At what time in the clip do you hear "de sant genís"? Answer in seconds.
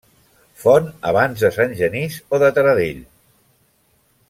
1.45-2.17